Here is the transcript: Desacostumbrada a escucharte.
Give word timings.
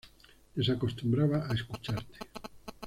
Desacostumbrada 0.55 1.39
a 1.49 1.53
escucharte. 1.53 2.17